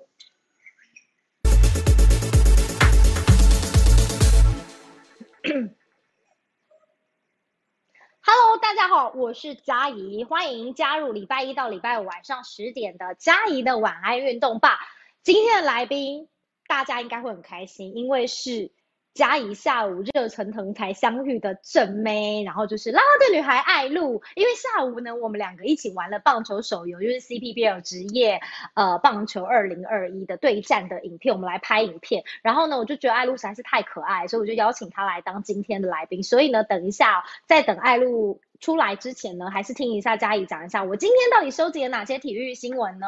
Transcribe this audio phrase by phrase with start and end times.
[8.22, 14.78] Hello，大家好，我是佳怡，欢迎加入礼拜一到礼拜五晚上十点的佳怡的晚安运动吧。
[15.22, 16.28] 今天的来宾
[16.66, 18.72] 大家应该会很开心，因为是。
[19.20, 28.40] 嘉怡下午热腾腾才相遇的正妹，然后就是啦啦队女孩艾露，因为下午呢，我们两个一起玩了棒球手游，就是 CPBL 职业
[28.72, 32.24] 呃棒球二零二一的对战的影片，我们来拍影片。
[32.40, 36.22] 然后呢，我就觉得艾露实在是太可爱，所以我就邀请她来当今天的来宾。
[36.22, 43.06] 所以呢，等一下在等艾露出来之前呢，还是听一下嘉怡讲一下我今天到底收集了哪些体育新闻呢？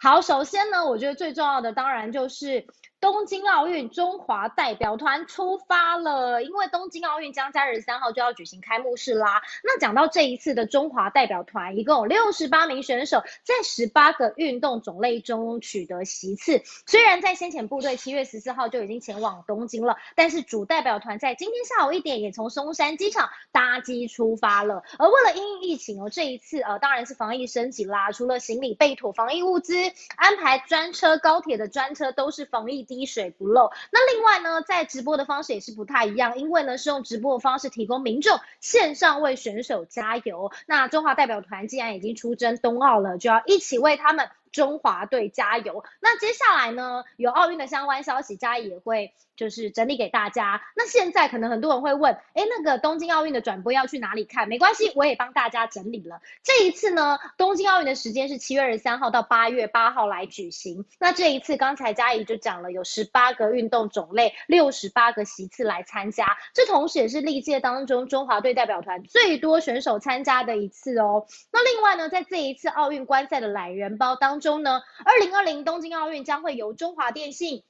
[0.00, 2.66] 好，首先呢，我觉得最重要的当然就是。
[3.02, 9.42] 东京奥运中华代表团出发了，因为东京奥运将在二十三号就要举行开幕式啦。
[9.64, 16.62] 那讲到这一次的中华代表团，一共有六十八名选手，在十八个运动种类中取得席次。
[16.86, 24.84] 虽然在先遣部队七月十四号就已经前往东京了，但是主代表团在今天下午一点也从松山机场搭机出发了。
[25.00, 29.74] 而为了因应疫情哦，这一次呃当然是防疫升级啦，除了行李备妥防疫物资，
[30.14, 32.86] 安排专车高铁的专车都是防疫。
[32.94, 33.70] 滴水不漏。
[33.90, 40.52] 那另外呢，在直播的方式也是不太一样，因为呢是用直播的方式提供民众线上为选手加油。
[40.66, 44.28] 那中华代表团既然已经出征冬奥了，就要一起为他们。
[44.52, 45.82] 中华队加油！
[46.00, 50.62] 那接下来呢，有奥运的相关消息，嘉怡也会就是整理给大家。
[50.76, 54.46] 那现在可能很多人会问，哎，那个东京奥运的转播要去哪里看？
[54.46, 56.20] 没关系，我也帮大家整理了。
[56.42, 60.84] 这一次呢，东京奥运的时间是七月二十三号到八月八号来举行。
[61.00, 66.36] 那这一次，刚才嘉怡就讲了，有十八个运动种类，六十八个席次来参加。
[66.52, 71.26] 这同时也是历届当中中华队代表团最多选手参加的一次哦。
[71.50, 74.41] 那另外呢，在这一次奥运观赛的懒人包当。
[74.42, 77.64] 中呢，二零二零东京奥运将会由中华电信。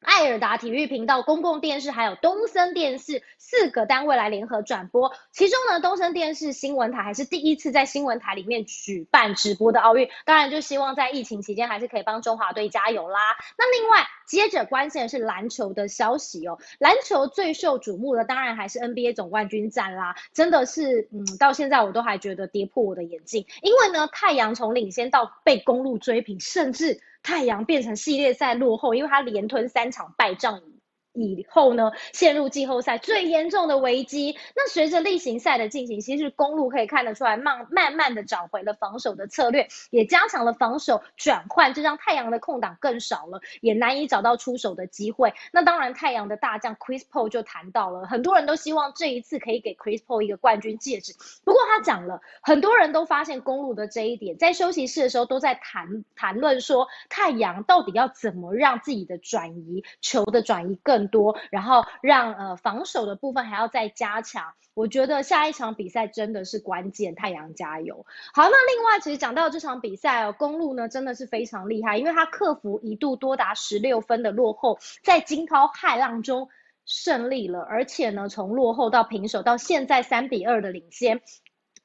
[0.00, 5.12] 艾尔达体育频道、公共电视还有东森电视四个单位来联合转播。
[5.30, 10.08] 其中呢，东森电视新闻台还是第一次在新闻台里面举办直播的奥运。
[10.24, 13.36] 当然，就希望在疫情期间还是可以帮中华队加油啦。
[13.58, 16.58] 那另外，接着关键的是篮球的消息哦。
[16.78, 20.16] 篮球最受瞩目的当然还是 NBA 总冠军战啦。
[20.32, 27.02] 真的是，嗯，到现在我都还觉得跌破我的眼镜，因为呢，太阳从领先到被公路追平，甚至。
[27.22, 30.60] 太阳变成系列赛落后，因为他连吞三场败仗。
[30.60, 30.79] 以
[31.12, 34.36] 以后呢，陷入季后赛最严重的危机。
[34.54, 45.34] 那随着例行赛的进行，其实公路可以看得出来，慢慢慢的找回了防守的策略，也加强了防守转换，这让太阳的空档更少了，也难以找到出手的机会。
[45.52, 51.14] 那当然，太阳的大将 Chris Paul 就谈到了，很多人都希望这一次可以给 Chris Paul 一个冠军戒指。
[51.44, 60.99] 不过他讲了，很多人都发现公路的这一点，在休息室的时候都在谈谈论说，太阳到底要怎么让自己的转移球的转移更。
[61.00, 64.52] 更多，然后让呃防守的部分还要再加强。
[64.74, 68.06] 我觉得下一场比赛真的是关键，太阳加油！
[68.34, 76.48] 好，那另外其实讲到这场比赛哦，公路呢真的是非常厉害，因为他克服一度多达十六分的落后，在惊涛骇浪中
[76.84, 81.20] 胜利了，而且呢从落后到平手到现在三比二的领先。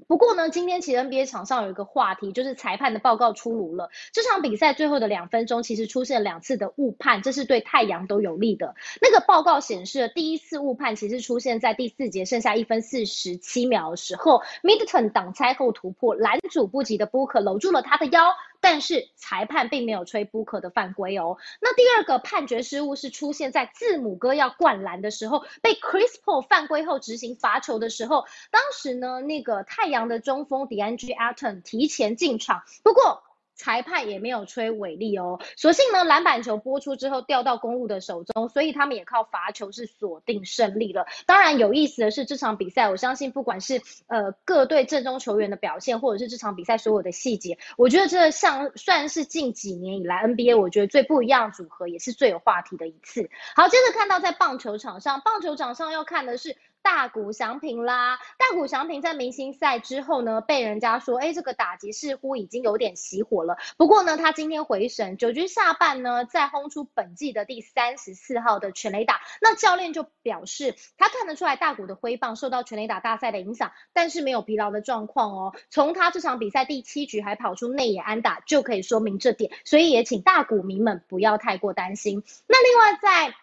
[0.08, 3.90] 不过呢，今天其实 NBA 场上有一个话题，就是裁判的报告出炉了。
[4.12, 8.76] 这场比赛最后的两分钟，其实出现两次的误判，这是对太阳都有利的。
[9.02, 18.22] 那个报告显示，第一次误判其实出现在第四节剩下一分四十七秒的时候，Middleton 挡拆后突破，拦阻不及的 Booker 搂住了他的腰。
[18.66, 21.38] 但是裁判并没有吹布克的犯规哦。
[21.62, 33.22] 那第二个判决失误是出现在字母哥要灌篮的时候，被 Chris Paul 犯规后执行罚球的时候，当时呢，那个太阳的中锋 DeAndre Ayton 提前进场，不过。
[33.56, 41.06] 裁判也没有吹违例哦，所幸呢篮板球播出之后掉到公路的手中，所以他们也靠罚球是锁定胜利了。
[41.26, 53.29] 当然有意思的是这场比赛，我相信不管是呃各队阵中球员的表现，或者是这场比赛所有的细节，我觉得这像算是近几年以来 NBA 我觉得最不一样组合，也是最有话题的一次。
[53.56, 56.58] 好，接着看到在棒球场上，棒球场上要看的是。
[56.85, 63.58] 大谷翔平啦，大谷翔平在明星赛之后呢，被人家说，哎，这个打击似乎已经有点熄火了。
[63.76, 69.20] 不过呢，他今天回神，九局下半呢，再轰出本季的第三十四号的全垒打。
[69.41, 75.55] 那教练就表示，他看得出来大谷的挥棒受到全垒打大赛的影响，但是没有疲劳的状况哦。
[75.72, 79.52] 从他这场比赛第七局还跑出内野安打，就可以说明这点。
[79.64, 82.23] 所以也请大谷迷们不要太过担心。
[82.46, 83.35] 那另外在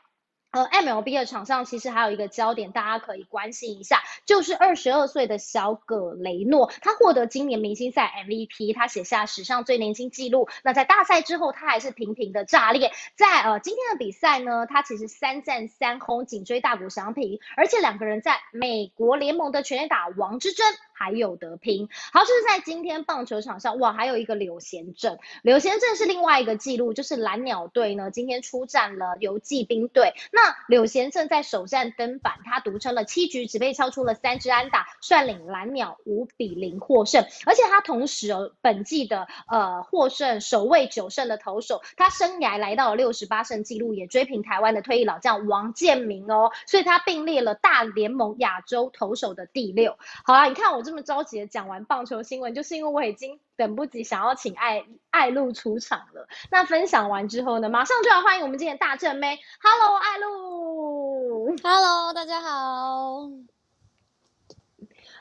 [0.53, 10.49] 呃，MLB 的场上其实还有一个焦点，大家可以关心一下，就是二十二岁的小葛雷诺，他获得今年明星赛 MVP，他写下史上最年轻纪录。
[10.63, 12.93] 那在大赛之后，他还是频频的炸裂。
[13.17, 20.67] 在呃今天的比赛呢，他其实三战三轰，紧追大谷翔平，而且两个人在美国联盟的全垒打王之争。
[20.95, 49.99] 还有得拼，好，就是在今天棒球场上，哇，还有一个柳贤镇，柳贤镇是另外一个记录，就是蓝鸟队呢今天出战了游骑兵队，那柳贤镇在首战登板，他独撑了七局，只被敲出了三支安打，率领蓝鸟五比零获胜，而且他同时哦，本季的呃获胜首位九胜的投手，他生涯来到了六十八胜纪录，也追平台湾的退役老将王建民哦，所以他并列了大联盟亚洲投手的第六。
[50.25, 50.92] 好啊，你看我这。
[50.93, 56.29] 这么着急的讲完棒球新闻，就是因为我已经等不及想要请爱爱露出场了。
[56.51, 63.31] 那分享完之后呢，马上就要欢迎我们今天的大正妹，Hello，爱露，Hello，大家好。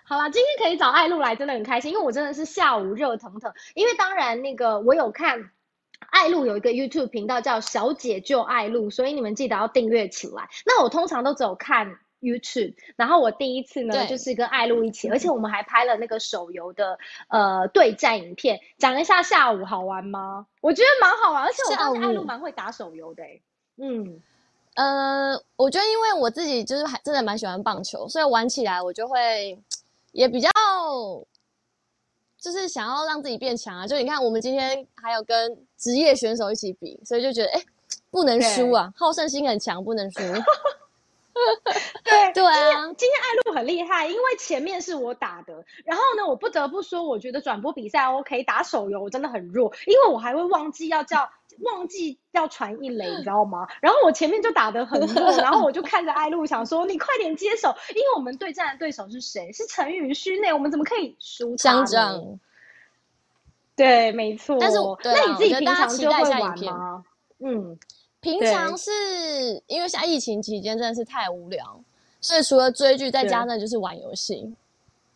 [0.04, 3.54] 好啦，今天可以找爱露来，真的很开心，因为我真的是下午热腾腾。
[3.74, 5.52] 因为当然那个我有看
[6.10, 10.50] 爱露有一个 YouTube 频道叫小姐救爱露，所以你们记得要订阅起来。
[10.66, 11.98] 那我通常都只有看。
[12.22, 20.46] YouTube，然后我第一次呢，就是跟艾露一起，而且我们还拍了那个手游的呃对战影片，讲一下下午好玩吗？
[20.62, 23.24] 我觉得蛮好玩，而且我发现艾露蛮会打手游的。
[23.78, 24.22] 嗯，
[24.76, 29.60] 呃，我觉得因为我自己就是还真的蛮喜欢棒球，所以玩起来我就会
[30.12, 30.50] 也比较
[32.40, 33.88] 就是想要让自己变强啊。
[33.88, 37.62] 就你看，我们今天还有跟职业选手一起比，所以就觉得哎，
[38.12, 40.20] 不能输啊，好胜心很强，不能输。
[42.12, 51.30] 对对啊，今天艾露很厉害，因为前面是我打的，然后呢，我不得不说，我觉得转播比赛 OK，打手游我真的很弱，因为我还会忘记要叫，
[51.64, 53.68] 忘记要传一雷，你知道吗？
[53.82, 59.52] 然后我前面就打得很弱， 然后我就看着艾露想说，你快点接手，因为我们对战的对手是谁？
[59.52, 62.40] 是陈宇勋内，我们怎么可以输他呢？
[63.76, 64.58] 对，没错。
[64.60, 67.04] 但是，那你自己平常就会玩吗？
[67.40, 67.80] 嗯。
[68.20, 68.92] 平常是
[69.66, 71.84] 因为现在疫情期间真的是太无聊，
[72.22, 74.56] 所以除了追剧，在家呢就是玩游戏。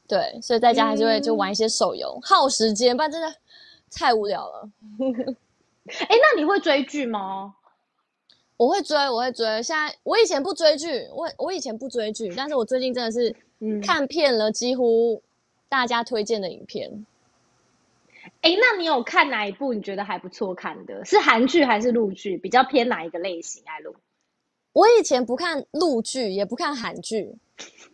[0.08, 3.34] 对，所以在家还是会就玩一些手游，耗时间，不然真的
[3.92, 4.70] 太无聊了。
[5.88, 7.56] 哎，那你会追剧吗？
[8.58, 9.46] 我会追，我会追。
[9.64, 13.36] 现在我以前不追剧，我我以前不追剧，但是我最近真的是
[13.84, 15.22] 看遍了几乎
[15.68, 17.06] 大家推荐的影片。
[18.42, 21.04] 哎，那你有看哪一部你觉得还不错看的？
[21.04, 22.38] 是韩剧还是陆剧？
[22.38, 23.64] 比较偏哪一个类型？
[23.66, 23.96] 爱露，
[24.76, 27.34] 我以前不看陆剧，也不看韩剧，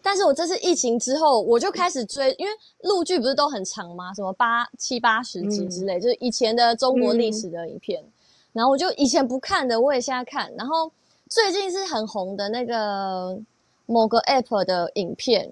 [0.02, 2.52] 但是我这次疫情之后，我就开始追，因为
[2.82, 4.12] 陆剧不是都很长吗？
[4.16, 8.04] 什么八七八十集之类，就是以前的中国历史的影片。
[8.52, 10.52] 然后我就以前不看的，我也现在看。
[10.58, 10.92] 然后
[11.30, 13.38] 最近是很红的那个
[13.86, 15.52] 某个 app 的影片。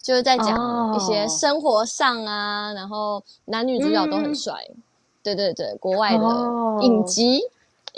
[0.00, 4.54] 就是在讲一些生活上啊，然后男女主角都很帅，
[5.22, 6.24] 对对对，国外的
[6.82, 7.42] 影集，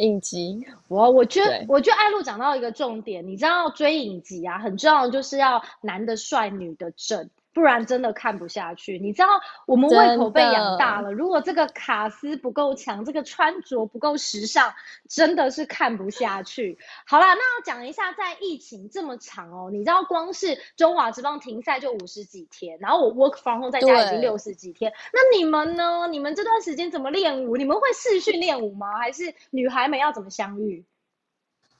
[0.01, 0.67] 影集。
[0.89, 7.31] 我我觉得，我觉得艾露讲到一个重点，你知道追影集啊，很重要就是要男的帅，女的正。
[7.53, 8.99] 不然真的看不下去。
[8.99, 9.29] 你知道
[9.67, 14.73] 我们胃口被养大了，如果这个卡斯不够强，这个穿着不够时尚，
[15.09, 16.79] 真的是看不下去。
[17.07, 24.93] 好啦，那要讲一下，在疫情这么长哦，你知道光是中华职棒停赛就五十几天，然后我 work from home 在家已经六十几天。
[25.13, 26.07] 那你们呢？
[26.09, 27.57] 你们这段时间怎么练舞？
[27.57, 28.99] 你们会视训练舞吗？
[28.99, 30.85] 还是女孩们要怎么相遇？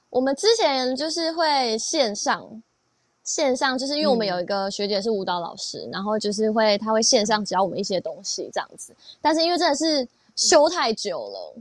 [0.09, 2.61] 我们之前就是会线上。
[3.23, 8.93] 线上就是因为我们有一个学姐是舞蹈老师，然后就是会她会线上教我们一些东西这样子。
[9.21, 11.55] 但是因为真的是休太久了，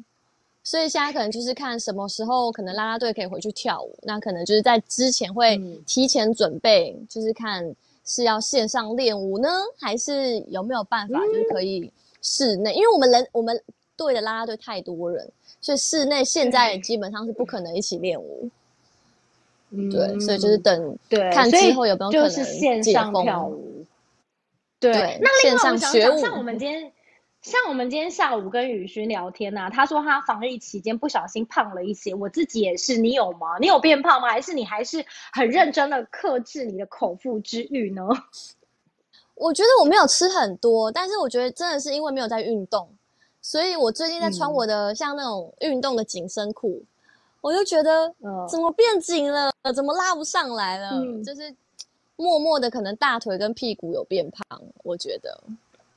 [0.64, 7.74] 所以现在可能就是看什么时候可能啦啦队可以回去跳舞，那可能就是在之前会提前准备，就是看
[8.04, 9.48] 是要线上练舞呢，
[9.78, 12.72] 还是有没有办法就是可以室内？
[12.72, 13.62] 因为我们人我们
[13.96, 18.48] 队的啦啦队太多人，所以室内现在基本上是不可能一起练舞。
[19.70, 20.98] 对，所以就是等
[21.32, 23.86] 看之后有没有可能线上跳舞。
[24.80, 26.92] 对，那另外我想讲，像我们今天，
[27.42, 33.58] 像我们今天下午跟雨勋聊天呐，他说他防疫期间不小心胖了一些，我自己也是，你有吗？
[33.60, 34.28] 你有变胖吗？
[34.28, 38.02] 还是你还是很认真的克制你的口腹之欲呢？
[39.34, 42.88] 我觉得我没有吃很多，但是我觉得真的是因为没有在运动，
[43.40, 46.82] 所以我最近在穿我的像那种运动的紧身裤。
[47.40, 48.14] 我就觉得，
[48.48, 49.50] 怎么变紧了？
[49.74, 50.90] 怎么拉不上来了？
[51.24, 51.54] 就是
[52.16, 54.62] 默默的，可能大腿跟屁股有变胖。
[54.84, 55.42] 我觉得，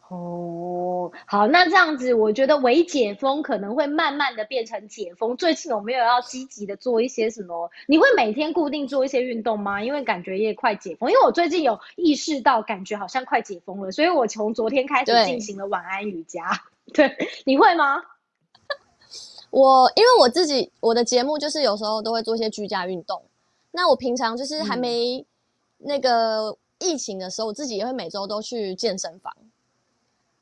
[0.08, 5.36] 哦，好，那这样子，我觉得微解封可能会慢慢的变成解封。
[5.36, 7.70] 最近有没有要积极的做一些什么？
[7.88, 9.84] 你会每天固定做一些运动吗？
[9.84, 11.10] 因为感觉也快解封。
[11.12, 16.50] 因为我最近有意识到，感觉好像快解封了，所以我从昨天开始进行了晚安瑜伽。
[16.94, 18.02] 对，你会吗？
[19.54, 23.22] 我因为我自己我的节目就是有时候都会做一些居家运动。
[23.72, 25.24] 那我平常就是还没
[25.78, 29.32] 那个疫情的时候，我自己也会每周都去健身房。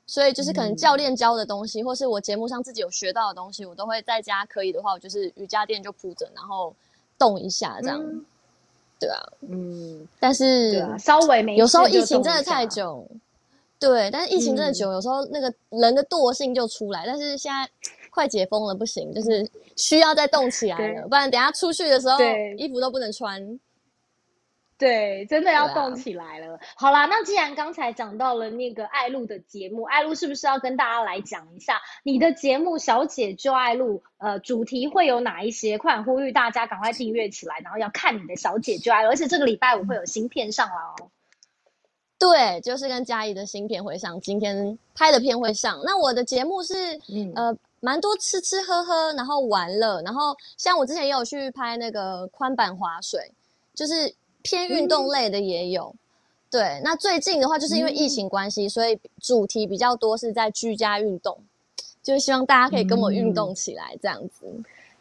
[0.08, 6.74] 所以就是可能教练教的东西，或是我节目上自己有学到的东西，我都会在家可以的话，我就是瑜伽垫就铺着，然后
[7.18, 8.26] 动一下这样。
[8.98, 13.06] 对啊，嗯，但是稍微没有时候疫情真的太久，
[13.78, 17.04] 对，但是疫情真的久，有时候那个人的惰性就出来。
[17.06, 17.70] 但是现在
[18.12, 22.20] 快解封了，不行，就是需要再动起来了，不然等下出去的时候
[22.58, 23.60] 衣服都不能穿。
[24.78, 26.60] 对，真的要动起来了。
[26.76, 34.00] 好啦，那既然刚才讲到了那个爱露的节目，爱露是不是要跟大家来讲一下你的节目《小姐就爱露》？
[34.18, 35.78] 呃，主题会有哪一些？
[35.78, 41.10] 快呼吁大家赶快订阅起来，然后要看你的《小姐就爱》，而且这个礼拜五会有新片上了哦。
[42.18, 45.80] 对，就是跟嘉怡的新片会上，今天拍的片会上。
[45.84, 46.74] 那我的节目是
[47.36, 53.30] 呃，蛮多吃吃喝喝，然后玩乐，然后像我之前也有去拍那个宽板滑水，
[53.76, 54.16] 就是。
[54.44, 55.94] 偏运动类的也有，
[56.50, 56.82] 对。
[56.84, 61.38] 那最近的话，就是因为疫情关系，所以主题比较多是在居家运动，
[62.02, 64.48] 就是希望大家可以跟我运动起来这样子。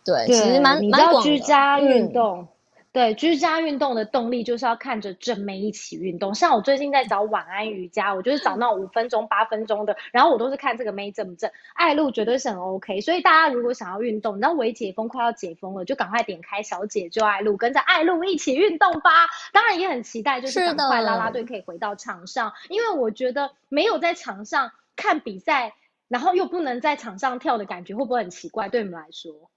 [0.04, 2.46] 对，其实蛮蛮广居家运动。
[2.92, 6.34] 对，居家运动的动力就是要看着正妹一起运动。
[6.34, 11.48] 像我最近在找晚安瑜伽，我就是找那种五分钟、八分钟的，然后我都是看这个妹正不正。
[11.74, 19.28] 爱露绝对是很 OK，所以大家如果想要运动，那微解封快要解封了，就赶快点开小姐就爱露，跟着爱露一起运动吧。
[19.52, 25.74] 当然也很期待，就是赶快啦啦队可以回到场上，因为我觉得没有在场上看比赛，
[26.08, 28.68] 然后又不能在场上跳的感觉，会不会很奇怪？
[28.68, 29.48] 对你们来说？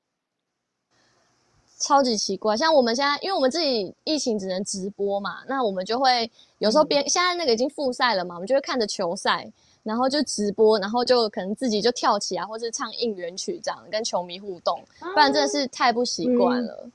[1.84, 9.52] 超级奇怪，像我们现在，因为我们自己疫情只能直播嘛，那我们就会有时候边现在那个已经复赛了嘛，我们就会看着球赛，
[9.84, 16.88] 然后就直播，然后就可能自己就跳起来，或是唱应援曲这样跟球迷互动，不然真的是太不习惯了。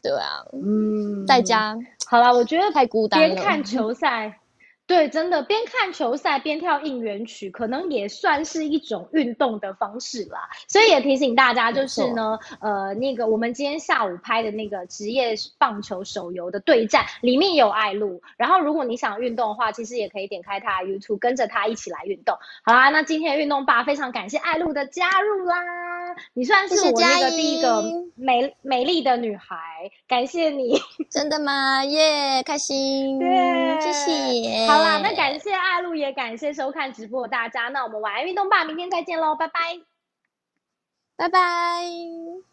[0.00, 3.34] 对啊，嗯，在家好啦，我觉得太孤单了。
[3.34, 4.38] 边看球赛。
[4.86, 10.50] 对，真的边看球赛边跳应援曲，可能也算是一种运动的方式啦。
[10.68, 18.20] 所以也提醒大家，就是呢，呃，那个我们今天下午拍的那个职业棒球手游的对战，里面有艾露。
[18.36, 22.36] 然后如果你想运动的话，其实也可以点开他 YouTube，跟着他一起来运动。
[22.62, 25.56] 好啦，那今天的运动吧，非常感谢艾露的加入啦。
[26.34, 27.82] 你算是我那个第一个
[28.14, 29.56] 美美丽的女孩，
[30.06, 30.80] 感谢你。
[31.10, 31.84] 真的吗？
[31.84, 33.18] 耶，开心。
[33.18, 34.66] 对，谢谢。
[34.66, 37.68] 好啦，那感谢爱露，也感谢收看直播的大家。
[37.68, 39.80] 那我们晚安运动吧，明天再见喽，拜拜，
[41.16, 42.51] 拜拜。